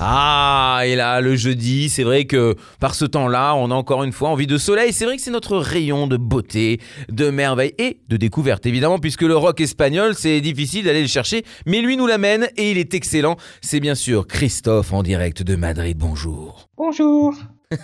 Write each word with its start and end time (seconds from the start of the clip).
Ah, 0.00 0.82
et 0.84 0.96
là, 0.96 1.20
le 1.20 1.36
jeudi, 1.36 1.88
c'est 1.88 2.02
vrai 2.02 2.24
que 2.24 2.56
par 2.80 2.94
ce 2.94 3.04
temps-là, 3.04 3.54
on 3.54 3.70
a 3.70 3.74
encore 3.74 4.02
une 4.04 4.12
fois 4.12 4.30
envie 4.30 4.46
de 4.46 4.58
soleil. 4.58 4.92
C'est 4.92 5.04
vrai 5.04 5.16
que 5.16 5.22
c'est 5.22 5.30
notre 5.30 5.56
rayon 5.56 6.06
de 6.06 6.16
beauté, 6.16 6.80
de 7.08 7.30
merveille 7.30 7.74
et 7.78 8.00
de 8.08 8.16
découverte, 8.16 8.66
évidemment, 8.66 8.98
puisque 8.98 9.22
le 9.22 9.36
rock 9.36 9.60
espagnol, 9.60 10.14
c'est 10.16 10.40
difficile 10.40 10.84
d'aller 10.84 11.02
le 11.02 11.08
chercher, 11.08 11.44
mais 11.66 11.80
lui 11.80 11.96
nous 11.96 12.06
l'amène 12.06 12.48
et 12.56 12.70
il 12.72 12.78
est 12.78 12.94
excellent. 12.94 13.36
C'est 13.60 13.80
bien 13.80 13.94
sûr 13.94 14.26
Christophe 14.26 14.92
en 14.92 15.02
direct 15.02 15.42
de 15.42 15.54
Madrid. 15.54 15.96
Bonjour. 15.96 16.68
Bonjour. 16.76 17.34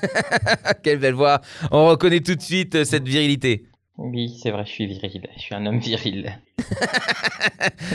Quelle 0.83 0.99
belle 0.99 1.15
voix. 1.15 1.41
On 1.71 1.87
reconnaît 1.87 2.21
tout 2.21 2.35
de 2.35 2.43
suite 2.43 2.85
cette 2.85 3.07
virilité. 3.07 3.68
Oui, 3.99 4.39
c'est 4.41 4.51
vrai, 4.51 4.65
je 4.65 4.71
suis 4.71 4.87
viril. 4.87 5.23
Je 5.37 5.41
suis 5.43 5.55
un 5.55 5.67
homme 5.67 5.79
viril. 5.79 6.39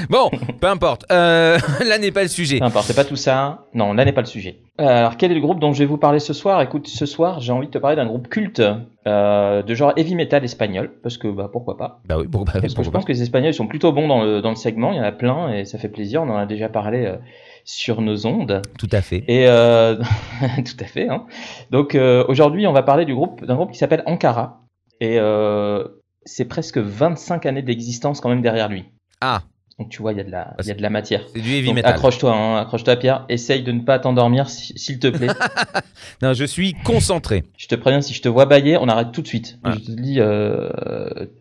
Bon, 0.09 0.29
peu 0.59 0.67
importe. 0.67 1.05
Euh, 1.12 1.57
là 1.85 1.98
n'est 1.98 2.12
pas 2.12 2.23
le 2.23 2.27
sujet. 2.27 2.59
Peu 2.59 2.66
importe, 2.66 2.85
c'est 2.85 2.95
pas 2.95 3.05
tout 3.05 3.16
ça. 3.16 3.66
Non, 3.73 3.93
là 3.93 4.05
n'est 4.05 4.12
pas 4.12 4.21
le 4.21 4.27
sujet. 4.27 4.57
Euh, 4.79 4.85
alors, 4.85 5.17
quel 5.17 5.31
est 5.31 5.35
le 5.35 5.41
groupe 5.41 5.59
dont 5.59 5.73
je 5.73 5.79
vais 5.79 5.85
vous 5.85 5.98
parler 5.98 6.20
ce 6.20 6.34
soir? 6.34 6.62
Écoute, 6.62 6.88
ce 6.88 7.05
soir, 7.05 7.39
j'ai 7.39 7.52
envie 7.52 7.67
de 7.67 7.71
te 7.71 7.77
parler 7.77 7.95
d'un 7.95 8.05
groupe 8.05 8.27
culte 8.27 8.62
euh, 9.07 9.62
de 9.62 9.73
genre 9.76 9.93
heavy 9.95 10.16
metal 10.16 10.43
espagnol, 10.43 10.91
parce 11.03 11.17
que 11.17 11.27
bah 11.27 11.49
pourquoi 11.52 11.77
pas 11.77 12.02
Bah 12.05 12.17
oui, 12.17 12.27
bon, 12.27 12.43
bah, 12.43 12.54
Parce 12.59 12.73
que 12.73 12.84
je 12.84 12.90
pense 12.90 13.05
que 13.05 13.12
les 13.12 13.21
Espagnols 13.21 13.54
sont 13.54 13.67
plutôt 13.67 13.91
bons 13.91 14.07
dans 14.07 14.23
le, 14.23 14.41
dans 14.41 14.49
le 14.49 14.55
segment. 14.55 14.91
Il 14.91 14.98
y 14.98 14.99
en 14.99 15.04
a 15.04 15.12
plein 15.12 15.54
et 15.54 15.65
ça 15.65 15.77
fait 15.77 15.90
plaisir. 15.90 16.23
On 16.23 16.29
en 16.29 16.38
a 16.38 16.45
déjà 16.45 16.70
parlé 16.70 17.05
euh, 17.05 17.17
sur 17.65 18.01
nos 18.01 18.26
ondes. 18.26 18.62
Tout 18.77 18.90
à 18.91 19.01
fait. 19.01 19.24
Et 19.27 19.48
euh, 19.48 19.96
tout 20.57 20.77
à 20.79 20.85
fait. 20.85 21.09
Hein. 21.09 21.26
Donc 21.71 21.96
euh, 21.96 22.26
aujourd'hui, 22.27 22.68
on 22.68 22.74
va 22.74 22.84
parler 22.84 23.05
du 23.05 23.13
groupe 23.13 23.46
d'un 23.46 23.55
groupe 23.55 23.71
qui 23.71 23.77
s'appelle 23.77 24.04
Ankara. 24.05 24.62
Et 25.04 25.20
euh, 25.20 25.84
c'est 26.26 26.46
presque 26.46 26.77
25 26.77 27.46
années 27.46 27.62
d'existence 27.62 28.21
quand 28.21 28.29
même 28.29 28.41
derrière 28.41 28.70
lui. 28.70 28.85
Ah, 29.20 29.41
Donc 29.77 29.90
tu 29.90 30.01
vois, 30.01 30.13
il 30.13 30.18
y 30.18 30.21
a 30.21 30.23
de 30.23 30.32
la, 30.32 30.55
il 30.62 30.68
y 30.68 30.71
a 30.71 30.76
de 30.76 30.82
la 30.82 30.90
matière. 30.90 31.23
c'est 31.34 31.41
du 31.41 31.51
heavy 31.54 31.73
metal. 31.73 31.91
accroche-toi, 31.91 32.34
hein, 32.34 32.57
accroche-toi 32.62 32.96
Pierre. 32.96 33.26
Essaye 33.27 33.63
de 33.63 33.71
ne 33.74 33.81
pas 33.81 33.99
t'endormir 33.99 34.49
si- 34.49 34.77
s'il 34.79 34.99
te 34.99 35.07
plaît. 35.07 35.27
Non, 36.21 36.34
je 36.34 36.46
suis 36.46 36.74
concentré. 36.85 37.43
je 37.57 37.68
te 37.68 37.76
préviens, 37.76 37.99
si 38.01 38.13
je 38.13 38.21
te 38.21 38.29
vois 38.29 38.46
bailler, 38.46 38.77
on 38.77 38.87
arrête 38.87 39.12
tout 39.12 39.21
de 39.21 39.27
suite. 39.27 39.57
Ouais. 39.65 39.74
Je 39.74 39.79
te 39.79 39.91
dis 39.91 40.20
euh, 40.20 40.70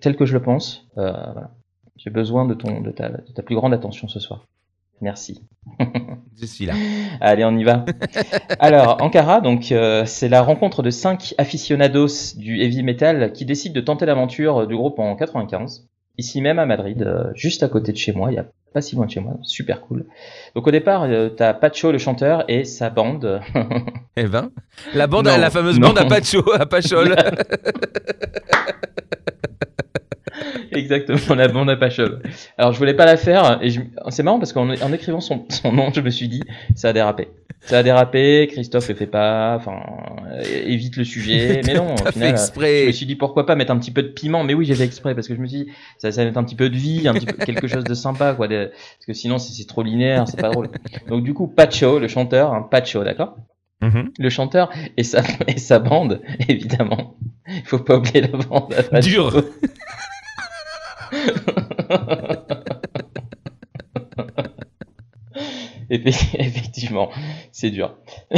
tel 0.00 0.16
que 0.16 0.26
je 0.26 0.32
le 0.32 0.42
pense. 0.42 0.86
Euh, 0.98 1.12
voilà. 1.32 1.50
J'ai 1.96 2.10
besoin 2.10 2.44
de, 2.46 2.54
ton, 2.54 2.80
de, 2.80 2.90
ta, 2.90 3.10
de 3.10 3.32
ta 3.32 3.42
plus 3.42 3.54
grande 3.54 3.72
attention 3.74 4.08
ce 4.08 4.18
soir. 4.18 4.44
Merci. 5.02 5.42
Je 6.40 6.46
suis 6.46 6.64
là. 6.64 6.74
Allez, 7.20 7.44
on 7.44 7.56
y 7.58 7.64
va. 7.64 7.84
Alors, 8.60 9.02
Ankara, 9.02 9.40
donc, 9.40 9.70
euh, 9.72 10.04
c'est 10.06 10.28
la 10.28 10.42
rencontre 10.42 10.82
de 10.82 10.90
cinq 10.90 11.34
aficionados 11.38 12.36
du 12.36 12.60
heavy 12.62 12.82
metal 12.82 13.32
qui 13.32 13.44
décident 13.44 13.74
de 13.74 13.80
tenter 13.80 14.06
l'aventure 14.06 14.66
du 14.66 14.76
groupe 14.76 14.98
en 15.00 15.14
95, 15.16 15.88
ici 16.18 16.40
même 16.40 16.58
à 16.58 16.66
Madrid, 16.66 17.02
euh, 17.02 17.24
juste 17.34 17.62
à 17.62 17.68
côté 17.68 17.92
de 17.92 17.96
chez 17.96 18.12
moi, 18.12 18.30
il 18.30 18.36
y 18.36 18.38
a 18.38 18.46
pas 18.72 18.80
si 18.80 18.96
loin 18.96 19.04
de 19.06 19.10
chez 19.10 19.20
moi, 19.20 19.34
super 19.42 19.82
cool. 19.82 20.06
Donc 20.54 20.66
au 20.66 20.70
départ, 20.70 21.02
euh, 21.02 21.28
t'as 21.28 21.52
Pacho 21.52 21.92
le 21.92 21.98
chanteur 21.98 22.44
et 22.48 22.64
sa 22.64 22.88
bande. 22.88 23.40
Eh 24.16 24.24
ben, 24.24 24.50
la 24.94 25.06
bande, 25.06 25.26
Non, 25.26 25.38
la 25.38 25.48
fameuse 25.48 25.78
non. 25.80 25.88
bande 25.88 25.98
à 25.98 26.04
Pacho, 26.04 26.42
à 26.52 26.66
Pachol. 26.66 27.16
Exactement, 30.78 31.34
la 31.34 31.48
bande 31.48 31.70
à 31.70 31.76
Pachol. 31.76 32.22
Alors 32.58 32.72
je 32.72 32.78
voulais 32.78 32.94
pas 32.94 33.04
la 33.06 33.16
faire 33.16 33.58
et 33.62 33.70
je- 33.70 33.80
c'est 34.10 34.22
marrant 34.22 34.38
parce 34.38 34.52
qu'en 34.52 34.68
en 34.70 34.92
écrivant 34.92 35.20
son, 35.20 35.44
son 35.48 35.72
nom, 35.72 35.92
je 35.94 36.00
me 36.00 36.10
suis 36.10 36.28
dit 36.28 36.42
ça 36.74 36.88
a 36.88 36.92
dérapé. 36.92 37.28
Ça 37.64 37.78
a 37.78 37.82
dérapé, 37.84 38.48
Christophe 38.50 38.88
le 38.88 38.94
fait 38.96 39.06
pas, 39.06 39.54
enfin 39.56 39.78
évite 40.64 40.96
le 40.96 41.04
sujet, 41.04 41.60
mais 41.66 41.74
non, 41.74 41.94
au 41.94 42.10
final, 42.10 42.30
Je 42.82 42.86
me 42.88 42.92
suis 42.92 43.06
dit 43.06 43.14
pourquoi 43.16 43.46
pas 43.46 43.54
mettre 43.54 43.70
un 43.70 43.78
petit 43.78 43.92
peu 43.92 44.02
de 44.02 44.08
piment, 44.08 44.42
mais 44.42 44.54
oui 44.54 44.64
j'ai 44.64 44.74
fait 44.74 44.84
exprès 44.84 45.14
parce 45.14 45.28
que 45.28 45.34
je 45.36 45.40
me 45.40 45.46
suis 45.46 45.64
dit 45.64 45.70
ça, 45.98 46.10
ça 46.10 46.22
va 46.22 46.26
mettre 46.26 46.38
un 46.38 46.44
petit 46.44 46.56
peu 46.56 46.68
de 46.70 46.76
vie, 46.76 47.06
un 47.06 47.14
petit 47.14 47.26
peu 47.26 47.34
quelque 47.44 47.68
chose 47.68 47.84
de 47.84 47.94
sympa 47.94 48.34
quoi, 48.34 48.48
de- 48.48 48.66
parce 48.72 49.06
que 49.06 49.12
sinon 49.12 49.38
c'est 49.38 49.64
trop 49.66 49.82
linéaire, 49.82 50.26
c'est 50.26 50.40
pas 50.40 50.50
drôle. 50.50 50.70
Donc 51.08 51.22
du 51.22 51.34
coup 51.34 51.46
Pacho, 51.46 51.98
le 52.00 52.08
chanteur, 52.08 52.52
hein, 52.52 52.66
Pacho, 52.68 53.04
d'accord, 53.04 53.36
Mhm. 53.80 54.10
le 54.18 54.30
chanteur 54.30 54.70
et 54.96 55.02
sa 55.04 55.22
et 55.48 55.58
sa 55.58 55.78
bande 55.80 56.20
évidemment, 56.48 57.16
il 57.48 57.62
faut 57.64 57.78
pas 57.78 57.96
oublier 57.96 58.22
la 58.22 58.28
bande. 58.38 58.72
à 58.76 58.82
Pacho. 58.82 59.08
Dur. 59.08 59.44
Effe- 65.90 66.36
Effectivement, 66.38 67.10
c'est 67.50 67.70
dur. 67.70 67.96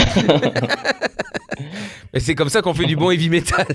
Et 2.13 2.21
c'est 2.21 2.35
comme 2.35 2.49
ça 2.49 2.63
qu'on 2.63 2.75
fait 2.75 2.87
du 2.87 2.97
bon 2.97 3.11
heavy 3.11 3.29
metal. 3.31 3.67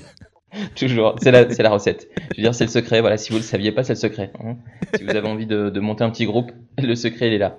Toujours, 0.76 1.16
c'est 1.22 1.32
la, 1.32 1.50
c'est 1.50 1.64
la 1.64 1.70
recette. 1.70 2.08
Je 2.32 2.38
veux 2.38 2.44
dire, 2.44 2.54
c'est 2.56 2.66
le 2.66 2.70
secret. 2.70 3.02
Voilà, 3.02 3.18
si 3.18 3.32
vous 3.32 3.38
le 3.38 3.44
saviez 3.44 3.72
pas, 3.72 3.84
c'est 3.84 3.94
le 3.94 4.00
secret. 4.00 4.32
hein. 4.44 4.56
Si 4.96 5.04
vous 5.04 5.10
avez 5.16 5.28
envie 5.28 5.46
de, 5.46 5.70
de 5.70 5.80
monter 5.80 6.04
un 6.04 6.10
petit 6.10 6.26
groupe, 6.26 6.52
le 6.82 6.96
secret 6.96 7.28
il 7.28 7.34
est 7.34 7.38
là. 7.38 7.58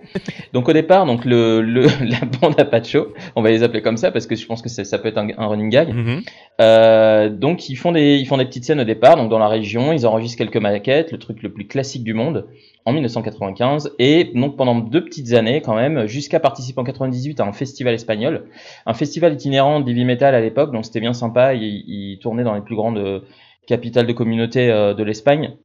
Donc 0.52 0.68
au 0.68 0.72
départ, 0.72 1.06
donc 1.06 1.24
le, 1.24 1.60
le 1.60 1.82
la 2.04 2.20
bande 2.40 2.58
à 2.58 2.64
Pacho, 2.64 3.12
on 3.36 3.42
va 3.42 3.50
les 3.50 3.62
appeler 3.62 3.82
comme 3.82 3.96
ça 3.96 4.10
parce 4.10 4.26
que 4.26 4.34
je 4.36 4.46
pense 4.46 4.62
que 4.62 4.68
c'est- 4.68 4.84
ça 4.84 4.98
peut 4.98 5.08
être 5.08 5.18
un, 5.18 5.28
un 5.36 5.46
running 5.46 5.70
gag. 5.70 5.92
Mhm. 5.94 6.22
Euh, 6.60 7.28
donc 7.28 7.68
ils 7.68 7.76
font 7.76 7.92
des 7.92 8.16
ils 8.16 8.26
font 8.26 8.36
des 8.38 8.44
petites 8.44 8.64
scènes 8.64 8.80
au 8.80 8.84
départ, 8.84 9.16
donc 9.16 9.30
dans 9.30 9.38
la 9.38 9.48
région, 9.48 9.92
ils 9.92 10.06
enregistrent 10.06 10.38
quelques 10.38 10.56
maquettes, 10.56 11.12
le 11.12 11.18
truc 11.18 11.42
le 11.42 11.50
plus 11.52 11.66
classique 11.66 12.04
du 12.04 12.14
monde, 12.14 12.46
en 12.90 12.92
1995, 12.92 13.94
et 13.98 14.32
donc 14.34 14.56
pendant 14.56 14.74
deux 14.74 15.04
petites 15.04 15.32
années 15.32 15.62
quand 15.62 15.74
même, 15.74 16.06
jusqu'à 16.06 16.40
participer 16.40 16.80
en 16.80 16.84
98 16.84 17.40
à 17.40 17.46
un 17.46 17.52
festival 17.52 17.94
espagnol, 17.94 18.46
un 18.86 18.94
festival 18.94 19.32
itinérant 19.32 19.80
d'heavy 19.80 20.04
metal 20.04 20.34
à 20.34 20.40
l'époque, 20.40 20.72
donc 20.72 20.84
c'était 20.84 21.00
bien 21.00 21.12
sympa, 21.12 21.54
ils, 21.54 21.84
ils 21.86 22.18
tournaient 22.18 22.44
dans 22.44 22.54
les 22.54 22.60
plus 22.60 22.76
grandes 22.76 22.98
euh, 22.98 23.20
capitales 23.66 24.06
de 24.06 24.12
communauté 24.12 24.70
euh, 24.70 24.94
de 24.94 25.02
l'Espagne. 25.02 25.56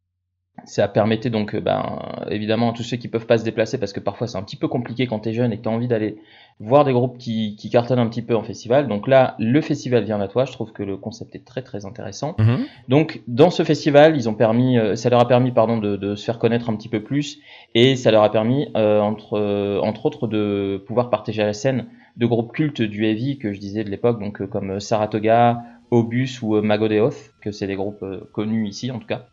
Ça 0.63 0.87
permettait 0.87 1.29
donc, 1.29 1.53
euh, 1.53 1.59
ben, 1.59 1.99
évidemment, 2.29 2.71
à 2.71 2.73
tous 2.73 2.83
ceux 2.83 2.97
qui 2.97 3.07
peuvent 3.07 3.27
pas 3.27 3.37
se 3.37 3.43
déplacer, 3.43 3.77
parce 3.77 3.93
que 3.93 3.99
parfois 3.99 4.27
c'est 4.27 4.37
un 4.37 4.43
petit 4.43 4.55
peu 4.55 4.67
compliqué 4.67 5.05
quand 5.05 5.19
t'es 5.19 5.33
jeune 5.33 5.51
et 5.51 5.57
que 5.57 5.63
t'as 5.63 5.69
envie 5.69 5.87
d'aller 5.87 6.17
voir 6.59 6.85
des 6.85 6.93
groupes 6.93 7.17
qui, 7.17 7.55
qui 7.57 7.69
cartonnent 7.69 7.99
un 7.99 8.07
petit 8.07 8.21
peu 8.21 8.35
en 8.35 8.43
festival. 8.43 8.87
Donc 8.87 9.07
là, 9.07 9.35
le 9.39 9.59
festival 9.61 10.05
vient 10.05 10.21
à 10.21 10.27
toi. 10.27 10.45
Je 10.45 10.53
trouve 10.53 10.71
que 10.71 10.83
le 10.83 10.95
concept 10.95 11.35
est 11.35 11.43
très 11.43 11.61
très 11.61 11.85
intéressant. 11.85 12.35
Mhm. 12.39 12.65
Donc 12.87 13.21
dans 13.27 13.49
ce 13.49 13.63
festival, 13.63 14.15
ils 14.15 14.29
ont 14.29 14.33
permis, 14.33 14.77
euh, 14.77 14.95
ça 14.95 15.09
leur 15.09 15.19
a 15.19 15.27
permis 15.27 15.51
pardon 15.51 15.77
de, 15.77 15.97
de 15.97 16.15
se 16.15 16.23
faire 16.23 16.39
connaître 16.39 16.69
un 16.69 16.75
petit 16.75 16.89
peu 16.89 17.03
plus 17.03 17.39
et 17.73 17.95
ça 17.95 18.11
leur 18.11 18.23
a 18.23 18.31
permis 18.31 18.69
euh, 18.77 19.01
entre 19.01 19.37
euh, 19.37 19.79
entre 19.81 20.05
autres 20.05 20.27
de 20.27 20.81
pouvoir 20.87 21.09
partager 21.09 21.43
la 21.43 21.53
scène 21.53 21.87
de 22.15 22.25
groupes 22.25 22.53
cultes 22.53 22.81
du 22.81 23.05
heavy 23.05 23.37
que 23.37 23.51
je 23.51 23.59
disais 23.59 23.83
de 23.83 23.89
l'époque, 23.89 24.19
donc 24.19 24.41
euh, 24.41 24.47
comme 24.47 24.79
Saratoga, 24.79 25.61
Obus 25.91 26.39
ou 26.41 26.61
Mago 26.61 26.87
de 26.87 26.99
Oz, 26.99 27.15
que 27.41 27.51
c'est 27.51 27.67
des 27.67 27.75
groupes 27.75 28.05
connus 28.31 28.67
ici 28.67 28.91
en 28.91 28.99
tout 28.99 29.07
cas. 29.07 29.27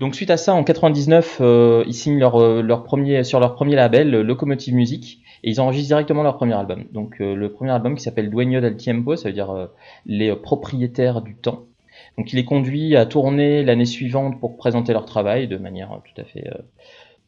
Donc 0.00 0.14
suite 0.14 0.30
à 0.30 0.36
ça, 0.36 0.54
en 0.54 0.62
99, 0.62 1.38
euh, 1.40 1.84
ils 1.86 1.94
signent 1.94 2.18
leur, 2.20 2.36
euh, 2.40 2.62
leur 2.62 2.84
premier, 2.84 3.24
sur 3.24 3.40
leur 3.40 3.54
premier 3.54 3.74
label, 3.74 4.14
euh, 4.14 4.22
Locomotive 4.22 4.74
Music, 4.74 5.20
et 5.42 5.50
ils 5.50 5.60
enregistrent 5.60 5.88
directement 5.88 6.22
leur 6.22 6.36
premier 6.36 6.54
album. 6.54 6.84
Donc 6.92 7.20
euh, 7.20 7.34
le 7.34 7.52
premier 7.52 7.72
album 7.72 7.96
qui 7.96 8.02
s'appelle 8.02 8.30
Dueño 8.30 8.60
del 8.60 8.76
Tiempo, 8.76 9.16
ça 9.16 9.28
veut 9.28 9.34
dire 9.34 9.50
euh, 9.50 9.66
les 10.06 10.30
euh, 10.30 10.36
propriétaires 10.36 11.20
du 11.20 11.34
temps. 11.34 11.64
Donc 12.16 12.32
il 12.32 12.36
les 12.36 12.44
conduit 12.44 12.96
à 12.96 13.06
tourner 13.06 13.64
l'année 13.64 13.86
suivante 13.86 14.38
pour 14.38 14.56
présenter 14.56 14.92
leur 14.92 15.04
travail 15.04 15.48
de 15.48 15.56
manière 15.56 16.00
tout 16.04 16.20
à 16.20 16.24
fait, 16.24 16.44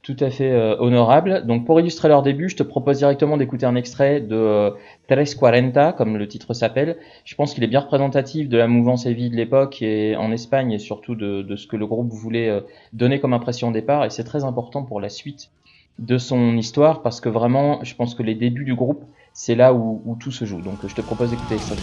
tout 0.03 0.17
à 0.21 0.31
fait 0.31 0.51
euh, 0.51 0.77
honorable. 0.79 1.45
Donc 1.47 1.67
pour 1.67 1.79
illustrer 1.79 2.09
leur 2.09 2.23
début, 2.23 2.49
je 2.49 2.57
te 2.57 2.63
propose 2.63 2.99
directement 2.99 3.37
d'écouter 3.37 3.67
un 3.67 3.77
extrait 3.77 4.21
de 4.21 4.35
euh, 4.35 4.71
Tres 5.09 5.35
Cuarenta, 5.35 5.93
comme 5.93 6.17
le 6.17 6.27
titre 6.27 6.55
s'appelle. 6.55 6.97
Je 7.25 7.35
pense 7.35 7.53
qu'il 7.55 7.63
est 7.65 7.69
bien 7.69 7.81
représentatif 7.81 8.49
de 8.49 8.57
la 8.57 8.67
mouvance 8.67 9.05
heavy 9.07 9.29
de 9.29 9.37
l'époque 9.37 9.83
et 9.83 10.17
en 10.17 10.33
Espagne 10.33 10.73
et 10.73 10.79
surtout 10.79 11.15
de, 11.15 11.43
de 11.43 11.57
ce 11.57 11.67
que 11.67 11.77
le 11.77 11.87
groupe 11.87 12.11
voulait 12.11 12.49
euh, 12.49 12.61
donner 12.93 13.21
comme 13.21 13.35
impression 13.35 13.69
au 13.69 13.73
départ. 13.73 14.05
Et 14.05 14.11
c'est 14.11 14.25
très 14.25 14.45
important 14.45 14.85
pour 14.85 15.01
la 15.01 15.11
suite 15.11 15.51
de 15.99 16.17
son 16.17 16.57
histoire 16.57 17.03
parce 17.03 17.21
que 17.21 17.29
vraiment, 17.29 17.85
je 17.85 17.95
pense 17.95 18.15
que 18.15 18.23
les 18.23 18.35
débuts 18.35 18.65
du 18.65 18.75
groupe, 18.75 19.05
c'est 19.35 19.55
là 19.55 19.75
où, 19.75 20.01
où 20.07 20.17
tout 20.17 20.33
se 20.33 20.47
joue. 20.47 20.63
Donc 20.63 20.79
je 20.87 20.95
te 20.95 21.03
propose 21.03 21.31
d'écouter 21.31 21.55
l'extrait. 21.57 21.77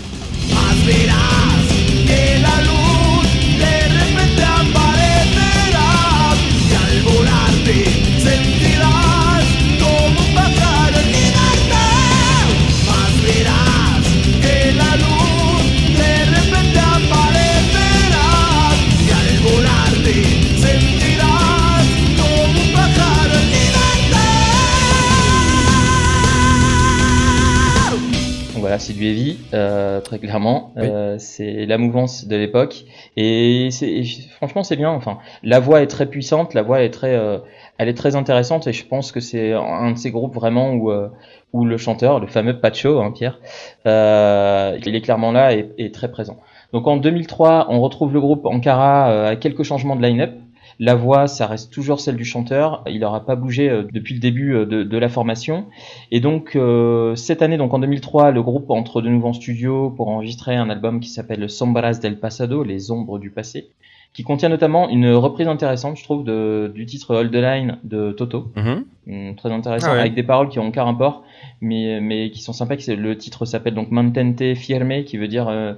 Euh, 29.53 30.01
très 30.01 30.19
clairement. 30.19 30.73
Oui. 30.75 30.83
Euh, 30.85 31.15
c'est 31.19 31.65
la 31.65 31.77
mouvance 31.77 32.27
de 32.27 32.35
l'époque. 32.35 32.85
Et, 33.15 33.69
et 33.81 34.03
franchement, 34.35 34.63
c'est 34.63 34.75
bien. 34.75 34.89
Enfin, 34.91 35.19
la 35.43 35.59
voix 35.59 35.81
est 35.81 35.87
très 35.87 36.05
puissante, 36.05 36.53
la 36.53 36.61
voix 36.61 36.81
est 36.81 36.89
très, 36.89 37.15
euh, 37.15 37.39
elle 37.77 37.89
est 37.89 37.93
très 37.93 38.15
intéressante 38.15 38.67
et 38.67 38.73
je 38.73 38.85
pense 38.85 39.11
que 39.11 39.19
c'est 39.19 39.53
un 39.53 39.91
de 39.91 39.97
ces 39.97 40.11
groupes 40.11 40.33
vraiment 40.33 40.71
où, 40.71 40.91
euh, 40.91 41.09
où 41.53 41.65
le 41.65 41.77
chanteur, 41.77 42.19
le 42.19 42.27
fameux 42.27 42.59
Pacho, 42.59 42.99
hein, 42.99 43.11
Pierre, 43.11 43.39
euh, 43.85 44.77
il 44.85 44.95
est 44.95 45.01
clairement 45.01 45.31
là 45.31 45.53
et, 45.53 45.69
et, 45.77 45.91
très 45.91 46.09
présent. 46.09 46.37
Donc 46.73 46.87
en 46.87 46.97
2003, 46.97 47.67
on 47.69 47.79
retrouve 47.81 48.13
le 48.13 48.19
groupe 48.19 48.45
Ankara 48.45 49.11
euh, 49.11 49.27
avec 49.27 49.39
quelques 49.39 49.63
changements 49.63 49.95
de 49.95 50.01
line-up. 50.01 50.31
La 50.79 50.93
voix, 50.93 51.27
ça 51.27 51.47
reste 51.47 51.73
toujours 51.73 51.99
celle 51.99 52.15
du 52.15 52.25
chanteur. 52.25 52.83
Il 52.87 52.99
n'aura 52.99 53.25
pas 53.25 53.35
bougé 53.35 53.69
euh, 53.69 53.83
depuis 53.91 54.13
le 54.13 54.19
début 54.19 54.53
euh, 54.53 54.65
de, 54.65 54.83
de, 54.83 54.97
la 54.97 55.09
formation. 55.09 55.65
Et 56.11 56.19
donc 56.19 56.55
euh, 56.55 57.15
cette 57.15 57.41
année, 57.41 57.57
donc 57.57 57.73
en 57.73 57.79
2003, 57.79 58.31
le 58.31 58.43
groupe 58.43 58.69
entre 58.69 59.01
de 59.01 59.09
nouveau 59.09 59.29
en 59.29 59.33
studio 59.33 59.89
pour 59.89 60.09
enregistrer 60.09 60.55
un 60.55 60.69
album 60.69 60.99
qui 60.99 61.09
s'appelle 61.09 61.49
Sombras 61.49 61.99
del 62.01 62.19
Pasado, 62.19 62.63
les 62.63 62.91
ombres 62.91 63.17
du 63.17 63.31
passé, 63.31 63.69
qui 64.13 64.23
contient 64.23 64.49
notamment 64.49 64.87
une 64.89 65.11
reprise 65.13 65.47
intéressante, 65.47 65.97
je 65.97 66.03
trouve, 66.03 66.23
de, 66.23 66.71
du 66.73 66.85
titre 66.85 67.15
Hold 67.15 67.31
the 67.31 67.35
Line 67.35 67.77
de 67.83 68.11
Toto. 68.11 68.51
Mhm. 68.55 69.35
Très 69.35 69.51
intéressant, 69.51 69.87
Ah 69.91 69.93
ouais. 69.93 69.99
avec 69.99 70.15
des 70.15 70.23
paroles 70.23 70.49
qui 70.49 70.59
ont 70.59 70.67
aucun 70.67 70.83
rapport, 70.83 71.23
mais, 71.61 72.01
mais 72.01 72.29
qui 72.29 72.41
sont 72.41 72.53
sympas. 72.53 72.75
Le 72.87 73.17
titre 73.17 73.45
s'appelle 73.45 73.73
donc 73.73 73.89
Mantente 73.91 74.53
Firme, 74.55 75.03
qui 75.05 75.17
veut 75.17 75.27
dire 75.27 75.47
euh, 75.47 75.73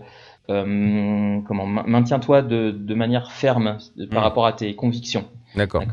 comment 1.47 1.65
ma- 1.65 1.83
maintiens-toi 1.83 2.41
de, 2.41 2.71
de 2.71 2.93
manière 2.95 3.31
ferme 3.31 3.77
par 4.11 4.19
Mm. 4.21 4.23
rapport 4.23 4.45
à 4.45 4.53
tes 4.53 4.75
convictions. 4.75 5.25
D'accord. 5.55 5.83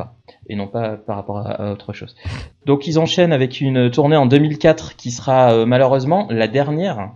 Et 0.48 0.56
non 0.56 0.66
pas 0.66 0.96
par 0.96 1.16
rapport 1.16 1.38
à, 1.38 1.50
à 1.50 1.72
autre 1.72 1.92
chose. 1.92 2.14
Donc 2.66 2.86
ils 2.86 2.98
enchaînent 2.98 3.32
avec 3.32 3.60
une 3.60 3.90
tournée 3.90 4.16
en 4.16 4.26
2004 4.26 4.96
qui 4.96 5.10
sera 5.10 5.52
euh, 5.52 5.66
malheureusement 5.66 6.26
la 6.30 6.46
dernière 6.48 7.10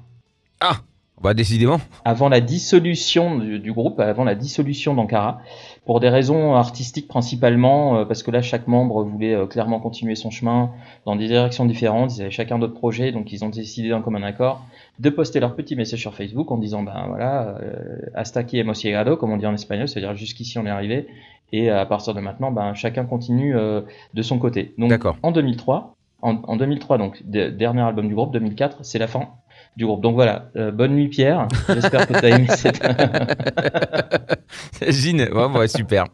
Bah 1.20 1.34
décidément. 1.34 1.78
avant 2.04 2.30
la 2.30 2.40
dissolution 2.40 3.36
du, 3.38 3.58
du 3.58 3.72
groupe, 3.72 4.00
avant 4.00 4.24
la 4.24 4.34
dissolution 4.34 4.94
d'Ankara, 4.94 5.40
pour 5.84 6.00
des 6.00 6.08
raisons 6.08 6.54
artistiques 6.54 7.08
principalement, 7.08 7.98
euh, 7.98 8.04
parce 8.06 8.22
que 8.22 8.30
là 8.30 8.40
chaque 8.40 8.66
membre 8.66 9.02
voulait 9.04 9.34
euh, 9.34 9.46
clairement 9.46 9.80
continuer 9.80 10.14
son 10.14 10.30
chemin 10.30 10.70
dans 11.04 11.16
des 11.16 11.26
directions 11.26 11.66
différentes, 11.66 12.16
ils 12.16 12.22
avaient 12.22 12.30
chacun 12.30 12.58
d'autres 12.58 12.72
projets, 12.78 13.12
donc 13.12 13.32
ils 13.32 13.44
ont 13.44 13.50
décidé 13.50 13.90
d'un 13.90 14.00
commun 14.00 14.22
accord 14.22 14.64
de 14.98 15.10
poster 15.10 15.40
leur 15.40 15.54
petit 15.54 15.76
message 15.76 16.00
sur 16.00 16.14
Facebook 16.14 16.50
en 16.50 16.56
disant 16.56 16.82
ben 16.82 17.04
voilà, 17.08 17.58
euh, 17.62 17.98
hasta 18.14 18.40
aquí 18.40 18.58
hemos 18.58 18.82
llegado, 18.82 19.16
comme 19.18 19.30
on 19.32 19.36
dit 19.36 19.46
en 19.46 19.54
espagnol, 19.54 19.88
c'est-à-dire 19.88 20.14
jusqu'ici 20.16 20.58
on 20.58 20.64
est 20.64 20.70
arrivé, 20.70 21.06
et 21.52 21.68
à 21.68 21.84
partir 21.84 22.14
de 22.14 22.20
maintenant, 22.20 22.50
ben 22.50 22.72
chacun 22.74 23.04
continue 23.04 23.54
euh, 23.56 23.82
de 24.14 24.22
son 24.22 24.38
côté. 24.38 24.72
Donc 24.78 24.88
en 25.22 25.32
2003, 25.32 25.96
en, 26.22 26.36
en 26.46 26.56
2003 26.56 26.96
donc 26.98 27.22
de- 27.28 27.50
dernier 27.50 27.82
album 27.82 28.08
du 28.08 28.14
groupe, 28.14 28.32
2004, 28.32 28.78
c'est 28.82 28.98
la 28.98 29.06
fin 29.06 29.28
du 29.76 29.86
groupe. 29.86 30.02
Donc 30.02 30.14
voilà, 30.14 30.46
euh, 30.56 30.70
bonne 30.70 30.92
nuit 30.94 31.08
Pierre, 31.08 31.48
j'espère 31.68 32.06
que 32.06 32.18
tu 32.18 32.24
as 32.24 32.28
aimé 32.30 32.46
cette... 32.48 32.82
Gine. 34.88 35.28
Ouais, 35.32 35.46
ouais, 35.58 35.68
super. 35.68 36.06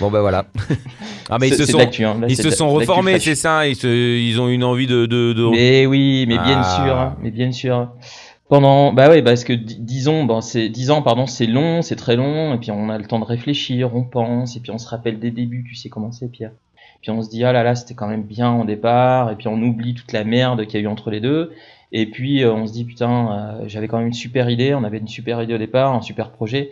Bon 0.00 0.10
bah 0.10 0.20
voilà. 0.20 0.44
Ah 1.30 1.38
mais 1.40 1.48
ils 1.48 1.54
se 1.54 1.64
sont 1.66 1.78
hein. 1.80 2.16
Là, 2.20 2.26
ils 2.28 2.36
se 2.36 2.50
sont 2.50 2.70
reformés, 2.70 3.18
c'est 3.18 3.34
ça. 3.34 3.66
Ils 3.66 3.76
se 3.76 3.86
ils 3.88 4.40
ont 4.40 4.48
une 4.48 4.64
envie 4.64 4.86
de 4.86 5.06
de, 5.06 5.32
de... 5.32 5.50
Mais 5.50 5.86
oui, 5.86 6.24
mais 6.28 6.38
bien 6.38 6.60
Ah. 6.62 6.82
sûr, 6.84 6.96
hein, 6.98 7.16
mais 7.22 7.30
bien 7.30 7.52
sûr. 7.52 7.88
Pendant, 8.48 8.94
bah 8.94 9.08
oui, 9.10 9.20
parce 9.20 9.44
que 9.44 9.52
di- 9.52 9.76
disons, 9.78 10.24
bon, 10.24 10.40
c'est 10.40 10.70
10 10.70 10.90
ans, 10.90 11.02
pardon, 11.02 11.26
c'est 11.26 11.44
long, 11.46 11.82
c'est 11.82 11.96
très 11.96 12.16
long, 12.16 12.54
et 12.54 12.58
puis 12.58 12.70
on 12.70 12.88
a 12.88 12.96
le 12.96 13.04
temps 13.04 13.18
de 13.18 13.26
réfléchir, 13.26 13.94
on 13.94 14.04
pense, 14.04 14.56
et 14.56 14.60
puis 14.60 14.70
on 14.70 14.78
se 14.78 14.88
rappelle 14.88 15.18
des 15.18 15.30
débuts, 15.30 15.64
tu 15.68 15.74
sais 15.74 15.90
comment 15.90 16.12
c'est, 16.12 16.30
Pierre. 16.32 16.52
Puis 17.02 17.10
on 17.10 17.20
se 17.22 17.28
dit, 17.28 17.44
ah 17.44 17.52
là 17.52 17.62
là, 17.62 17.74
c'était 17.74 17.92
quand 17.92 18.06
même 18.08 18.22
bien 18.22 18.54
au 18.58 18.64
départ, 18.64 19.30
et 19.30 19.36
puis 19.36 19.48
on 19.48 19.60
oublie 19.62 19.92
toute 19.94 20.12
la 20.14 20.24
merde 20.24 20.64
qu'il 20.64 20.80
y 20.80 20.82
a 20.82 20.84
eu 20.84 20.88
entre 20.88 21.10
les 21.10 21.20
deux, 21.20 21.52
et 21.92 22.06
puis 22.06 22.42
euh, 22.44 22.52
on 22.52 22.66
se 22.66 22.72
dit, 22.72 22.84
putain, 22.84 23.32
euh, 23.60 23.64
j'avais 23.66 23.88
quand 23.88 23.98
même 23.98 24.08
une 24.08 24.12
super 24.12 24.50
idée, 24.50 24.74
on 24.74 24.84
avait 24.84 24.98
une 24.98 25.08
super 25.08 25.42
idée 25.42 25.54
au 25.54 25.58
départ, 25.58 25.94
un 25.94 26.02
super 26.02 26.30
projet. 26.32 26.70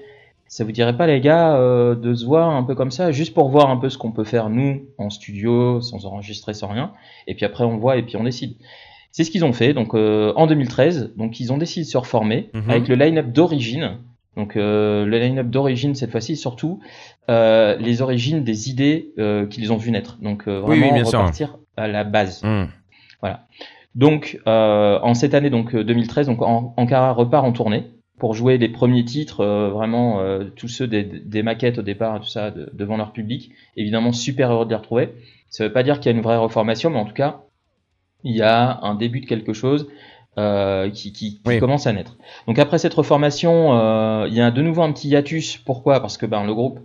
Ça 0.49 0.63
vous 0.65 0.71
dirait 0.73 0.97
pas, 0.97 1.07
les 1.09 1.21
gars, 1.21 1.57
euh, 1.57 1.95
de 1.97 2.15
se 2.15 2.25
voir 2.25 2.51
un 2.51 2.63
peu 2.63 2.75
comme 2.77 2.91
ça, 2.93 3.11
juste 3.11 3.35
pour 3.35 3.49
voir 3.49 3.69
un 3.71 3.77
peu 3.79 3.89
ce 3.89 3.99
qu'on 3.99 4.13
peut 4.13 4.23
faire 4.25 4.49
nous 4.49 4.83
en 4.99 5.11
studio, 5.11 5.81
sans 5.81 6.07
enregistrer, 6.07 6.55
sans 6.55 6.69
rien, 6.69 6.93
et 7.27 7.35
puis 7.35 7.45
après 7.45 7.65
on 7.65 7.79
voit 7.79 7.97
et 7.97 8.03
puis 8.03 8.17
on 8.17 8.23
décide. 8.25 8.55
C'est 9.11 9.25
ce 9.25 9.31
qu'ils 9.31 9.45
ont 9.45 9.53
fait. 9.53 9.73
Donc 9.73 9.95
euh, 9.95 10.33
en 10.37 10.47
2013, 10.47 11.15
donc 11.17 11.41
ils 11.41 11.53
ont 11.53 11.59
décidé 11.59 11.85
de 11.85 11.91
se 11.91 11.97
reformer 11.99 12.51
Mhm. 12.55 12.71
avec 12.71 12.87
le 12.89 12.95
line-up 12.95 13.33
d'origine. 13.33 13.97
Donc 14.37 14.55
euh, 14.57 15.07
le 15.07 15.19
line-up 15.19 15.47
d'origine 15.49 15.95
cette 15.95 16.11
fois-ci, 16.11 16.37
surtout 16.37 16.79
euh, 17.31 17.75
les 17.79 18.03
origines 18.03 18.45
des 18.45 18.69
idées 18.71 19.13
euh, 19.19 19.47
qu'ils 19.47 19.73
ont 19.73 19.79
vu 19.79 19.91
naître. 19.91 20.19
Donc 20.21 20.47
euh, 20.47 20.61
Oui, 20.61 20.73
oui, 20.75 20.79
vraiment 20.81 20.95
bien 20.95 21.05
sûr. 21.07 21.19
repartir 21.19 21.57
à 21.79 21.89
la 21.89 22.05
base. 22.05 22.43
Hmm. 22.45 22.67
Donc 23.97 24.39
euh, 24.47 24.99
en 25.03 25.15
cette 25.15 25.35
année 25.35 25.51
donc 25.51 25.75
euh, 25.75 25.83
2013, 25.83 26.27
donc 26.29 26.43
An- 26.43 26.75
Ankara 26.77 27.13
repart 27.13 27.45
en 27.45 27.53
tournée 27.53 27.85
pour 28.19 28.35
jouer 28.35 28.57
les 28.59 28.69
premiers 28.69 29.05
titres, 29.05 29.41
euh, 29.41 29.71
vraiment 29.71 30.21
euh, 30.21 30.45
tous 30.55 30.69
ceux 30.69 30.87
des, 30.87 31.03
des 31.03 31.43
maquettes 31.43 31.79
au 31.79 31.83
départ, 31.83 32.21
tout 32.21 32.29
ça 32.29 32.51
de- 32.51 32.71
devant 32.73 32.97
leur 32.97 33.13
public. 33.13 33.51
Évidemment 33.77 34.13
super 34.13 34.53
heureux 34.53 34.65
de 34.67 34.71
les 34.71 34.77
retrouver. 34.77 35.13
Ça 35.51 35.65
veut 35.65 35.73
pas 35.73 35.83
dire 35.83 35.99
qu'il 36.01 36.13
y 36.13 36.15
a 36.15 36.17
une 36.17 36.23
vraie 36.23 36.37
reformation, 36.37 36.91
mais 36.91 36.99
en 36.99 37.05
tout 37.07 37.15
cas 37.15 37.41
il 38.25 38.35
y 38.37 38.43
a 38.43 38.79
un 38.83 38.95
début 38.95 39.21
de 39.21 39.27
quelque 39.27 39.53
chose 39.53 39.89
euh, 40.39 40.91
qui, 40.91 41.13
qui, 41.13 41.37
qui 41.37 41.41
Oui. 41.47 41.59
commence 41.59 41.87
à 41.87 41.93
naître. 41.93 42.17
Donc 42.47 42.59
après 42.59 42.79
cette 42.79 42.93
reformation, 42.95 43.79
euh, 43.79 44.27
il 44.29 44.35
y 44.35 44.41
a 44.43 44.51
de 44.51 44.61
nouveau 44.63 44.83
un 44.83 44.93
petit 44.93 45.09
hiatus. 45.09 45.57
Pourquoi? 45.59 46.01
Parce 46.01 46.19
que 46.19 46.27
ben, 46.27 46.45
le 46.45 46.53
groupe, 46.55 46.81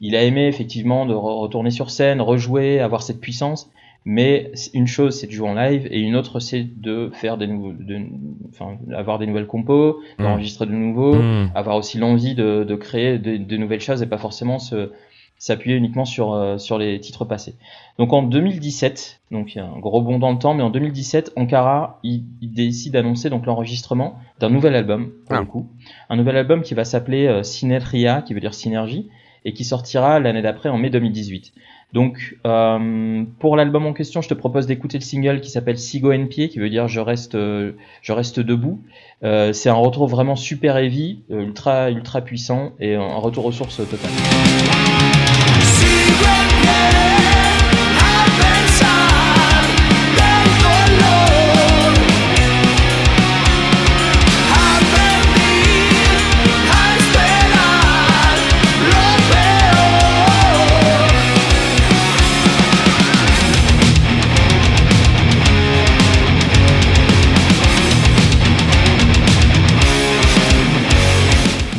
il 0.00 0.16
a 0.16 0.22
aimé 0.22 0.46
effectivement 0.46 1.04
de 1.04 1.12
re- 1.14 1.40
retourner 1.40 1.70
sur 1.70 1.90
scène, 1.90 2.20
rejouer, 2.22 2.80
avoir 2.80 3.02
cette 3.02 3.20
puissance. 3.20 3.70
Mais 4.06 4.52
une 4.74 4.86
chose, 4.86 5.18
c'est 5.18 5.26
de 5.26 5.32
jouer 5.32 5.48
en 5.48 5.54
live, 5.54 5.88
et 5.90 5.98
une 6.00 6.14
autre, 6.14 6.38
c'est 6.38 6.62
de 6.62 7.10
faire 7.14 7.38
des 7.38 7.46
nouveaux, 7.46 7.72
de, 7.72 8.00
enfin, 8.50 8.76
avoir 8.94 9.18
des 9.18 9.26
nouvelles 9.26 9.46
compos, 9.46 10.00
d'enregistrer 10.18 10.66
de 10.66 10.72
nouveau, 10.72 11.14
Hmm. 11.14 11.50
avoir 11.54 11.76
aussi 11.76 11.96
l'envie 11.98 12.34
de, 12.34 12.64
de 12.64 12.74
créer 12.76 13.18
de, 13.18 13.36
de 13.38 13.56
nouvelles 13.56 13.80
choses 13.80 14.02
et 14.02 14.06
pas 14.06 14.18
forcément 14.18 14.58
se 14.58 14.90
s'appuyer 15.36 15.76
uniquement 15.76 16.04
sur 16.04 16.32
euh, 16.32 16.58
sur 16.58 16.78
les 16.78 17.00
titres 17.00 17.24
passés. 17.24 17.56
Donc 17.98 18.12
en 18.12 18.22
2017, 18.22 19.20
donc 19.32 19.54
il 19.54 19.58
y 19.58 19.60
a 19.60 19.66
un 19.66 19.78
gros 19.78 20.00
bond 20.00 20.18
dans 20.18 20.30
le 20.32 20.38
temps, 20.38 20.54
mais 20.54 20.62
en 20.62 20.70
2017, 20.70 21.32
Ankara 21.36 21.98
il, 22.02 22.24
il 22.40 22.52
décide 22.52 22.92
d'annoncer 22.92 23.30
donc 23.30 23.44
l'enregistrement 23.46 24.16
d'un 24.38 24.48
nouvel 24.48 24.74
album 24.76 25.10
pour 25.26 25.36
Ah. 25.36 25.40
le 25.40 25.46
coup, 25.46 25.68
un 26.08 26.16
nouvel 26.16 26.36
album 26.36 26.62
qui 26.62 26.74
va 26.74 26.84
s'appeler 26.84 27.26
euh, 27.26 27.42
Synergia, 27.42 28.22
qui 28.22 28.32
veut 28.32 28.40
dire 28.40 28.54
synergie, 28.54 29.08
et 29.44 29.52
qui 29.52 29.64
sortira 29.64 30.20
l'année 30.20 30.40
d'après 30.40 30.68
en 30.68 30.78
mai 30.78 30.88
2018. 30.88 31.52
Donc 31.94 32.36
euh, 32.44 33.24
pour 33.38 33.56
l'album 33.56 33.86
en 33.86 33.92
question, 33.92 34.20
je 34.20 34.28
te 34.28 34.34
propose 34.34 34.66
d'écouter 34.66 34.98
le 34.98 35.04
single 35.04 35.40
qui 35.40 35.48
s'appelle 35.48 35.78
Sigo 35.78 36.12
en 36.12 36.26
Pie, 36.26 36.48
qui 36.48 36.58
veut 36.58 36.68
dire 36.68 36.88
je 36.88 36.98
reste 36.98 37.34
je 37.34 38.12
reste 38.12 38.40
debout. 38.40 38.80
Euh, 39.22 39.52
c'est 39.52 39.68
un 39.68 39.74
retour 39.74 40.08
vraiment 40.08 40.34
super 40.34 40.76
heavy, 40.76 41.22
euh, 41.30 41.42
ultra 41.42 41.92
ultra 41.92 42.20
puissant 42.20 42.72
et 42.80 42.96
un 42.96 43.14
retour 43.14 43.44
aux 43.46 43.52
sources 43.52 43.76
total. 43.76 44.10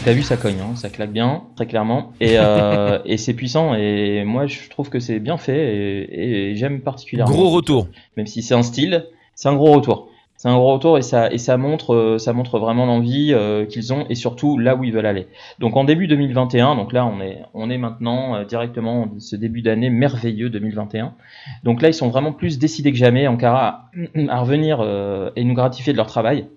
T'as 0.06 0.14
vu, 0.14 0.22
ça 0.22 0.38
cogne, 0.38 0.60
hein, 0.62 0.76
ça 0.76 0.92
claque 0.92 1.12
bien, 1.12 1.46
très 1.56 1.66
clairement, 1.66 2.14
et, 2.22 2.36
euh, 2.38 3.00
et 3.06 3.18
c'est 3.18 3.34
puissant. 3.34 3.74
Et 3.74 4.24
moi, 4.24 4.46
je 4.46 4.70
trouve 4.70 4.92
que 4.92 5.00
c'est 5.00 5.20
bien 5.20 5.38
fait 5.38 5.58
et, 5.58 6.52
et 6.52 6.56
j'aime 6.56 6.82
particulièrement. 6.82 7.34
Gros 7.34 7.50
retour. 7.50 7.88
même 8.16 8.28
si 8.28 8.44
c'est 8.44 8.54
un 8.54 8.62
style, 8.62 9.08
c'est 9.34 9.50
un 9.50 9.56
gros 9.56 9.74
retour. 9.74 10.10
C'est 10.38 10.48
un 10.48 10.58
gros 10.58 10.74
retour 10.74 11.00
et 11.00 11.02
ça, 11.02 11.32
et 11.32 11.40
ça 11.40 11.58
montre, 11.58 11.96
euh, 11.96 12.18
ça 12.20 12.34
montre 12.34 12.60
vraiment 12.60 12.86
l'envie 12.86 13.32
euh, 13.34 13.66
qu'ils 13.66 13.94
ont 13.94 14.06
et 14.08 14.14
surtout 14.14 14.60
là 14.60 14.76
où 14.76 14.84
ils 14.84 14.94
veulent 14.94 15.08
aller. 15.08 15.28
Donc 15.58 15.76
en 15.76 15.86
début 15.86 16.06
2021, 16.06 16.76
donc 16.76 16.94
là 16.94 17.04
on 17.08 17.20
est, 17.20 17.40
on 17.56 17.72
est 17.72 17.80
maintenant 17.80 18.36
euh, 18.36 18.46
directement 18.46 19.04
en 19.04 19.20
ce 19.20 19.36
début 19.36 19.64
d'année 19.64 19.90
merveilleux 19.90 20.52
2021. 20.52 21.16
Donc 21.64 21.82
là 21.82 21.88
ils 21.88 21.96
sont 21.96 22.10
vraiment 22.10 22.32
plus 22.32 22.60
décidés 22.60 22.92
que 22.92 22.98
jamais, 22.98 23.28
Ankara, 23.28 23.66
à, 23.68 23.90
à 24.30 24.40
revenir 24.40 24.82
euh, 24.82 25.32
et 25.36 25.44
nous 25.44 25.56
gratifier 25.56 25.94
de 25.94 25.98
leur 25.98 26.08
travail. 26.08 26.48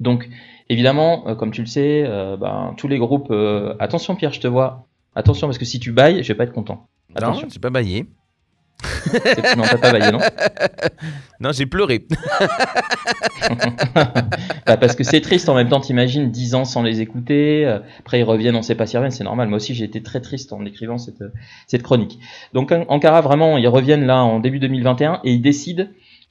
Donc 0.00 0.30
évidemment, 0.68 1.24
euh, 1.28 1.34
comme 1.34 1.50
tu 1.50 1.60
le 1.60 1.66
sais, 1.66 2.04
euh, 2.06 2.36
ben, 2.36 2.74
tous 2.76 2.88
les 2.88 2.98
groupes, 2.98 3.28
euh, 3.30 3.74
attention 3.78 4.14
Pierre, 4.16 4.32
je 4.32 4.40
te 4.40 4.48
vois, 4.48 4.86
attention 5.14 5.46
parce 5.46 5.58
que 5.58 5.64
si 5.64 5.78
tu 5.80 5.92
bailles, 5.92 6.22
je 6.22 6.28
vais 6.28 6.34
pas 6.36 6.44
être 6.44 6.52
content. 6.52 6.86
Non, 7.10 7.16
Attention, 7.16 7.48
j'ai 7.52 7.60
pas 7.60 7.70
baillé. 7.70 8.06
non 9.56 9.62
t'as 9.62 9.78
pas 9.78 9.92
baillé 9.92 10.10
non 10.12 10.18
Non, 11.40 11.52
j'ai 11.52 11.66
pleuré. 11.66 12.06
Bah, 14.66 14.76
parce 14.78 14.96
que 14.96 15.04
c'est 15.04 15.20
triste 15.20 15.48
en 15.48 15.54
même 15.54 15.68
temps, 15.68 15.80
t'imagines 15.80 16.30
10 16.30 16.54
ans 16.54 16.64
sans 16.64 16.82
les 16.82 17.00
écouter, 17.02 17.66
après 17.98 18.18
ils 18.20 18.24
reviennent, 18.24 18.56
on 18.56 18.62
sait 18.62 18.74
pas 18.74 18.86
s'ils 18.86 18.98
reviennent, 18.98 19.10
c'est 19.12 19.24
normal. 19.24 19.48
Moi 19.48 19.56
aussi 19.56 19.74
j'ai 19.74 19.84
été 19.84 20.02
très 20.02 20.20
triste 20.20 20.52
en 20.52 20.64
écrivant 20.64 20.96
cette, 20.98 21.22
cette 21.66 21.82
chronique. 21.82 22.18
Donc 22.54 22.72
An- 22.72 22.86
Ankara, 22.88 23.20
vraiment, 23.20 23.58
ils 23.58 23.68
reviennent 23.68 24.06
là 24.06 24.22
en 24.24 24.40
début 24.40 24.58
2021 24.58 25.20
et 25.24 25.32
ils 25.32 25.42
décident 25.42 25.84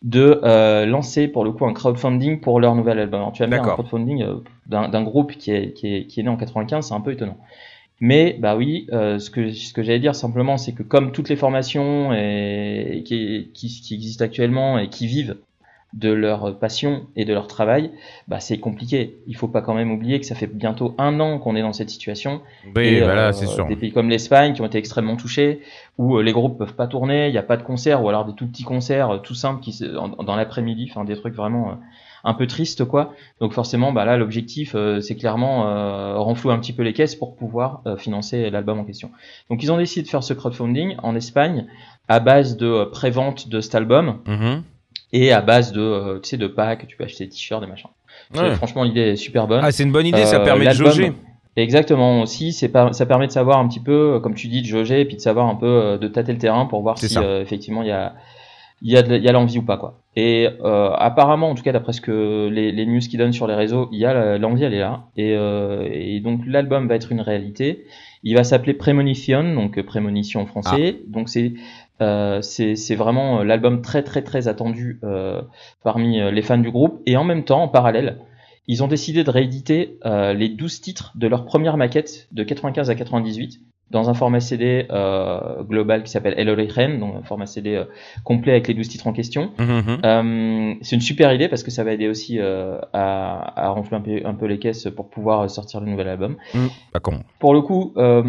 de 0.04 0.42
euh, 0.44 0.86
lancer 0.86 1.28
pour 1.28 1.46
le 1.46 1.52
coup 1.52 1.66
un 1.66 1.74
crowdfunding 1.74 2.42
pour 2.42 2.60
leur 2.60 2.76
nouvel 2.76 3.00
album. 3.00 3.22
Alors, 3.22 3.32
tu 3.32 3.46
dire 3.46 3.64
un 3.64 3.66
crowdfunding 3.66 4.22
euh, 4.24 4.36
d'un 4.68 4.90
d'un 4.90 5.02
groupe 5.02 5.32
qui 5.34 5.52
est, 5.52 5.74
qui, 5.74 5.96
est, 5.96 6.06
qui 6.06 6.20
est 6.20 6.24
né 6.24 6.30
en 6.30 6.36
95, 6.36 6.88
c'est 6.88 6.94
un 6.94 7.02
peu 7.02 7.14
étonnant. 7.14 7.38
Mais 8.02 8.36
bah 8.38 8.58
oui, 8.58 8.88
euh, 8.92 9.18
ce 9.18 9.30
que 9.30 9.52
ce 9.54 9.72
que 9.72 9.82
j'allais 9.82 10.00
dire 10.00 10.14
simplement, 10.14 10.58
c'est 10.58 10.74
que 10.74 10.84
comme 10.84 11.14
toutes 11.14 11.30
les 11.30 11.38
formations 11.38 12.12
et, 12.14 13.04
qui, 13.06 13.50
qui, 13.54 13.70
qui 13.70 13.94
existent 13.94 14.26
actuellement 14.26 14.78
et 14.78 14.90
qui 14.90 15.08
vivent 15.08 15.38
de 15.94 16.12
leur 16.12 16.58
passion 16.58 17.08
et 17.16 17.26
de 17.26 17.34
leur 17.34 17.48
travail, 17.48 17.92
bah 18.28 18.40
c'est 18.40 18.60
compliqué. 18.60 19.18
Il 19.28 19.36
faut 19.36 19.48
pas 19.48 19.62
quand 19.62 19.74
même 19.74 19.92
oublier 19.92 20.20
que 20.20 20.26
ça 20.26 20.36
fait 20.36 20.48
bientôt 20.48 20.96
un 20.98 21.20
an 21.20 21.40
qu'on 21.40 21.56
est 21.56 21.62
dans 21.62 21.74
cette 21.74 21.90
situation. 21.90 22.42
Oui, 22.76 22.84
Et, 22.86 23.02
voilà, 23.02 23.28
euh, 23.28 23.32
c'est 23.32 23.48
sûr. 23.48 23.68
Des 23.68 23.76
pays 23.76 23.92
comme 23.92 24.10
l'Espagne 24.10 24.54
qui 24.54 24.62
ont 24.62 24.66
été 24.66 24.78
extrêmement 24.78 25.16
touchés, 25.16 25.62
où 25.98 26.18
euh, 26.18 26.24
les 26.24 26.32
groupes 26.32 26.58
peuvent 26.58 26.76
pas 26.76 26.88
tourner, 26.88 27.28
il 27.28 27.32
n'y 27.32 27.38
a 27.38 27.44
pas 27.44 27.58
de 27.58 27.64
concert, 27.64 28.04
ou 28.04 28.10
alors 28.10 28.26
des 28.26 28.34
tout 28.34 28.48
petits 28.48 28.64
concerts 28.64 29.12
euh, 29.12 29.18
tout 29.18 29.36
simples 29.36 29.62
qui 29.62 29.80
dans 29.82 30.36
l'après-midi, 30.36 30.88
enfin 30.90 31.06
des 31.06 31.16
trucs 31.16 31.36
vraiment 31.36 31.78
un 32.24 32.34
peu 32.34 32.48
tristes 32.48 32.86
quoi. 32.86 33.14
Donc 33.40 33.54
forcément, 33.54 33.92
bah 33.92 34.06
là 34.06 34.18
l'objectif 34.18 34.74
euh, 34.76 35.02
c'est 35.02 35.16
clairement 35.16 35.68
euh, 35.68 36.18
renflouer 36.18 36.54
un 36.54 36.60
petit 36.60 36.74
peu 36.74 36.84
les 36.84 36.94
caisses 36.94 37.16
pour 37.16 37.36
pouvoir 37.36 37.82
euh, 37.86 37.98
financer 37.98 38.50
l'album 38.50 38.80
en 38.80 38.86
question. 38.86 39.12
Donc 39.50 39.62
ils 39.64 39.72
ont 39.72 39.78
décidé 39.78 40.04
de 40.04 40.10
faire 40.10 40.24
ce 40.24 40.34
crowdfunding 40.34 40.96
en 41.04 41.16
Espagne 41.16 41.68
à 42.08 42.20
base 42.20 42.58
de 42.58 42.86
prévente 42.86 43.50
de 43.50 43.62
cet 43.62 43.76
album 43.76 44.20
Mhm. 44.28 44.64
Et 45.14 45.32
à 45.32 45.40
base 45.42 45.72
de 45.72 45.80
euh, 45.82 46.20
tu 46.20 46.30
sais 46.32 46.38
de 46.38 46.48
packs, 46.48 46.86
tu 46.88 46.98
peux 46.98 47.06
acheter 47.06 47.24
des 47.24 47.30
t-shirts, 47.30 47.62
des 47.62 47.68
machins. 47.70 47.90
Ouais. 48.36 48.54
Franchement 48.56 48.84
l'idée 48.84 49.02
est 49.12 49.16
super 49.16 49.48
bonne. 49.48 49.62
Ah, 49.64 49.72
c'est 49.72 49.84
une 49.84 49.92
bonne 49.94 50.06
idée, 50.08 50.26
ça 50.26 50.42
Euh, 50.42 50.44
permet 50.44 50.66
de 50.68 50.74
jauger. 50.74 51.14
Exactement 51.56 52.22
aussi, 52.22 52.52
ça 52.52 52.68
permet 53.06 53.28
de 53.28 53.32
savoir 53.32 53.60
un 53.60 53.68
petit 53.68 53.80
peu, 53.80 54.16
euh, 54.16 54.20
comme 54.20 54.34
tu 54.34 54.48
dis, 54.48 54.62
de 54.64 54.68
jauger 54.68 55.02
et 55.02 55.06
puis 55.06 55.16
de 55.16 55.22
savoir 55.22 55.48
un 55.48 55.56
peu, 55.56 55.98
de 56.02 56.08
tâter 56.08 56.32
le 56.34 56.40
terrain 56.40 56.66
pour 56.66 56.82
voir 56.82 56.98
si 56.98 57.16
euh, 57.18 57.42
effectivement 57.42 57.84
il 57.84 57.90
y 57.90 57.92
a, 57.92 58.16
il 58.82 58.92
y 58.92 58.98
a, 58.98 59.04
de- 59.04 59.16
il 59.16 59.24
y 59.24 59.30
a 59.30 59.32
l'envie 59.32 59.60
ou 59.60 59.62
pas 59.64 59.78
quoi. 59.78 60.00
Et 60.16 60.48
euh, 60.64 60.90
apparemment, 60.98 61.50
en 61.52 61.56
tout 61.56 61.62
cas 61.64 61.72
d'après 61.72 61.94
ce 61.94 62.02
que 62.02 62.50
les, 62.52 62.72
les 62.72 62.86
news 62.88 63.00
qui 63.00 63.18
donnent 63.18 63.34
sur 63.34 63.46
les 63.48 63.54
réseaux, 63.56 63.88
il 63.92 64.00
y 64.00 64.06
a 64.06 64.38
l'envie, 64.40 64.64
elle 64.64 64.74
est 64.74 64.80
là. 64.80 65.04
Et, 65.16 65.36
euh, 65.38 65.88
et 65.92 66.20
donc 66.22 66.42
l'album 66.48 66.88
va 66.88 66.96
être 66.96 67.12
une 67.12 67.22
réalité. 67.22 67.86
Il 68.24 68.36
va 68.36 68.44
s'appeler 68.44 68.74
Premonition, 68.74 69.54
donc 69.54 69.80
prémonition 69.84 70.42
en 70.42 70.46
français. 70.48 71.02
Donc 71.08 71.30
c'est 71.30 71.54
euh, 72.02 72.42
c'est 72.42 72.96
vraiment 72.96 73.40
euh, 73.40 73.44
l'album 73.44 73.82
très 73.82 74.04
très 74.04 74.24
très 74.24 74.48
attendu 74.48 75.00
euh, 75.04 75.42
parmi 75.84 76.20
euh, 76.20 76.32
les 76.32 76.42
fans 76.42 76.58
du 76.58 76.72
groupe. 76.72 77.02
Et 77.06 77.18
en 77.18 77.24
même 77.24 77.44
temps, 77.44 77.64
en 77.64 77.68
parallèle, 77.68 78.18
ils 78.68 78.84
ont 78.84 78.88
décidé 78.88 79.24
de 79.24 79.30
rééditer 79.30 80.00
euh, 80.06 80.34
les 80.34 80.50
12 80.50 80.82
titres 80.82 81.12
de 81.16 81.28
leur 81.28 81.46
première 81.46 81.78
maquette 81.78 82.28
de 82.32 82.44
95 82.44 82.90
à 82.90 82.96
98 82.96 83.60
dans 83.92 84.10
un 84.10 84.16
format 84.16 84.40
CD 84.40 84.88
euh, 84.90 85.62
global 85.64 86.02
qui 86.02 86.10
s'appelle 86.10 86.34
El 86.38 86.50
Origen, 86.50 86.98
donc 87.00 87.16
un 87.16 87.22
format 87.22 87.46
CD 87.46 87.84
complet 88.24 88.54
avec 88.54 88.68
les 88.68 88.74
12 88.74 88.88
titres 88.88 89.06
en 89.06 89.14
question. 89.14 89.52
Mhm, 89.60 89.68
mhm. 89.68 90.00
Euh, 90.04 90.74
c'est 90.82 90.96
une 90.96 91.02
super 91.02 91.32
idée 91.32 91.48
parce 91.48 91.62
que 91.62 91.70
ça 91.70 91.84
va 91.84 91.92
aider 91.92 92.08
aussi 92.08 92.40
euh, 92.40 92.80
à, 92.92 93.66
à 93.66 93.70
renflouer 93.70 93.98
un 93.98 94.02
peu, 94.02 94.22
un 94.26 94.34
peu 94.34 94.48
les 94.48 94.58
caisses 94.58 94.88
pour 94.96 95.10
pouvoir 95.10 95.48
sortir 95.48 95.80
le 95.80 95.92
nouvel 95.92 96.08
album. 96.08 96.38
Pas 96.92 97.00
con. 97.02 97.20
Pour 97.38 97.54
le 97.54 97.62
coup, 97.62 97.94
euh, 97.98 98.24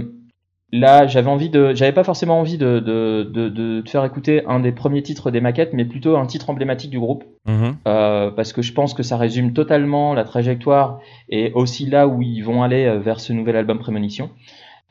là, 0.77 1.07
j'avais 1.07 1.31
envie 1.31 1.49
de, 1.51 1.73
j'avais 1.75 1.93
pas 1.93 2.03
forcément 2.05 2.41
envie 2.41 2.59
de, 2.59 2.81
de, 2.81 3.23
de, 3.33 3.49
de 3.49 3.81
te 3.81 3.91
faire 3.91 4.05
écouter 4.05 4.43
un 4.47 4.59
des 4.61 4.73
premiers 4.73 5.03
titres 5.03 5.31
des 5.31 5.41
maquettes, 5.41 5.73
mais 5.73 5.85
plutôt 5.85 6.17
un 6.17 6.27
titre 6.27 6.51
emblématique 6.51 6.91
du 6.91 6.99
groupe, 6.99 7.25
Mhm. 7.47 7.77
euh, 7.87 8.31
parce 8.31 8.53
que 8.53 8.61
je 8.63 8.73
pense 8.73 8.93
que 8.95 9.03
ça 9.03 9.17
résume 9.17 9.53
totalement 9.53 10.15
la 10.15 10.25
trajectoire 10.25 10.99
et 11.29 11.53
aussi 11.55 11.87
là 11.87 12.09
où 12.09 12.23
ils 12.23 12.41
vont 12.43 12.63
aller 12.63 12.85
euh, 12.87 12.99
vers 12.99 13.21
ce 13.21 13.33
nouvel 13.33 13.57
album 13.57 13.79
Prémonition. 13.79 14.31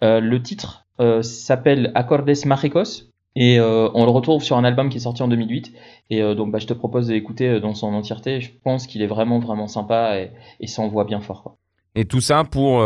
Euh, 0.03 0.19
le 0.19 0.41
titre 0.41 0.85
euh, 0.99 1.21
s'appelle 1.21 1.91
Accordes 1.95 2.31
Mágicos 2.45 3.09
et 3.35 3.59
on 3.59 4.05
le 4.05 4.11
retrouve 4.11 4.43
sur 4.43 4.57
un 4.57 4.63
album 4.63 4.89
qui 4.89 4.97
est 4.97 5.01
sorti 5.01 5.23
en 5.23 5.27
2008 5.27 5.73
et 6.11 6.21
donc 6.35 6.51
bah, 6.51 6.59
je 6.59 6.67
te 6.67 6.73
propose 6.73 7.11
euh, 7.11 7.59
dans 7.59 7.73
son 7.73 7.87
entièreté. 7.95 8.39
Je 8.41 8.51
pense 8.63 8.85
qu'il 8.85 9.01
est 9.01 9.07
vraiment 9.07 9.39
vraiment 9.39 9.67
sympa 9.67 10.19
et, 10.19 10.29
et 10.59 10.67
ça 10.67 10.83
envoie 10.83 11.03
bien 11.03 11.19
fort. 11.19 11.41
Quoi. 11.41 11.55
Et 11.95 12.05
tout 12.05 12.21
ça 12.21 12.43
pour, 12.43 12.83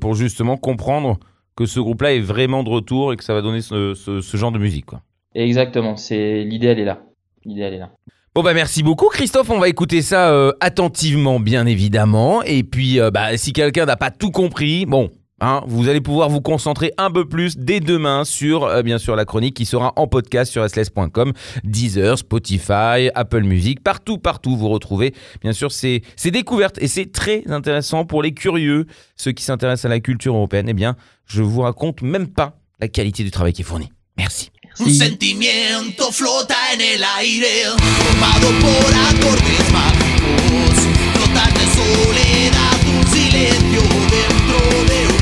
pour 0.00 0.14
justement 0.14 0.56
comprendre 0.58 1.18
que 1.58 1.66
ce 1.66 1.80
groupe-là 1.80 2.14
est 2.14 2.20
vraiment 2.20 2.62
de 2.62 2.68
retour 2.70 3.12
et 3.12 3.16
que 3.16 3.24
ça 3.24 3.34
va 3.34 3.42
donner 3.42 3.60
ce, 3.62 3.94
ce- 3.94 4.20
ce 4.20 4.36
genre 4.36 4.52
de 4.52 4.58
musique. 4.58 4.86
Quoi. 4.86 5.02
Exactement, 5.34 5.96
c'est 5.96 6.44
l'idée 6.44 6.68
elle 6.68 6.78
est 6.78 6.84
là. 6.84 7.00
L'idée 7.44 7.62
elle 7.62 7.74
est 7.74 7.78
là. 7.78 7.90
Bon 8.34 8.42
bah 8.44 8.54
merci 8.54 8.84
beaucoup 8.84 9.08
Christophe, 9.08 9.50
on 9.50 9.58
va 9.58 9.68
écouter 9.68 10.00
ça 10.00 10.30
euh, 10.30 10.52
attentivement 10.60 11.40
bien 11.40 11.66
évidemment. 11.66 12.42
Et 12.44 12.62
puis 12.62 13.00
euh, 13.00 13.10
bah, 13.10 13.36
si 13.36 13.52
quelqu'un 13.52 13.86
n'a 13.86 13.96
pas 13.96 14.12
tout 14.12 14.30
compris, 14.30 14.86
bon, 14.86 15.10
hein, 15.40 15.62
vous 15.66 15.88
allez 15.88 16.00
pouvoir 16.00 16.28
vous 16.28 16.40
concentrer 16.40 16.92
un 16.96 17.10
peu 17.10 17.28
plus 17.28 17.56
dès 17.56 17.80
demain 17.80 18.24
sur 18.24 18.64
euh, 18.64 18.82
bien 18.82 18.98
sûr 18.98 19.16
la 19.16 19.24
chronique 19.24 19.54
qui 19.54 19.64
sera 19.64 19.92
en 19.96 20.06
podcast 20.06 20.50
sur 20.50 20.68
sls.com, 20.68 21.32
Deezer, 21.64 22.18
Spotify, 22.18 23.10
Apple 23.14 23.42
Music, 23.42 23.82
partout 23.82 24.18
partout 24.18 24.56
vous 24.56 24.68
retrouvez 24.68 25.14
bien 25.42 25.52
sûr 25.52 25.72
ces, 25.72 26.02
ces 26.16 26.30
découvertes 26.30 26.78
et 26.80 26.88
c'est 26.88 27.12
très 27.12 27.42
intéressant 27.48 28.04
pour 28.04 28.22
les 28.22 28.32
curieux, 28.32 28.86
ceux 29.16 29.32
qui 29.32 29.44
s'intéressent 29.44 29.86
à 29.86 29.88
la 29.88 30.00
culture 30.00 30.34
européenne. 30.34 30.68
Eh 30.68 30.74
bien 30.74 30.96
je 31.26 31.42
vous 31.42 31.60
raconte 31.62 32.02
même 32.02 32.28
pas 32.28 32.58
la 32.80 32.88
qualité 32.88 33.24
du 33.24 33.30
travail 33.30 33.52
qui 33.52 33.62
est 33.62 33.64
fourni. 33.64 33.90
Merci. 34.16 34.50
Un 34.80 34.92
sentimiento 34.92 36.12
flota 36.12 36.54
en 36.72 36.80
el 36.80 37.02
aire, 37.02 37.74
formado 37.98 38.48
por 38.60 38.94
acordes 39.10 39.72
mágicos, 39.72 40.78
notas 41.18 41.52
de 41.54 41.64
soledad, 41.74 42.78
un 42.86 43.04
silencio 43.12 43.82
dentro 44.08 44.58
de 44.86 44.98
un 45.14 45.17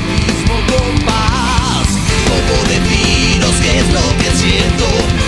compás. 0.77 1.87
¿Cómo 2.29 2.55
deciros 2.69 3.55
qué 3.61 3.79
es 3.79 3.93
lo 3.93 4.17
que 4.17 4.29
siento? 4.37 5.26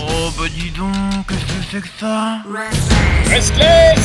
Oh 0.00 0.30
bah 0.38 0.44
dis 0.54 0.70
donc, 0.70 0.92
qu'est-ce 1.28 1.44
que 1.44 1.62
c'est 1.70 1.80
que 1.80 1.88
ça? 1.98 2.42
Restless 3.30 3.97